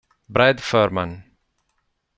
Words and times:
Brad 0.27 0.57
Furman 0.65 1.21